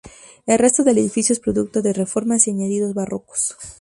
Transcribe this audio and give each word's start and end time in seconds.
El 0.47 0.57
resto 0.57 0.83
del 0.83 0.97
edificio 0.97 1.31
es 1.31 1.39
producto 1.39 1.83
de 1.83 1.93
reformas 1.93 2.47
y 2.47 2.49
añadidos 2.49 2.95
barrocos. 2.95 3.55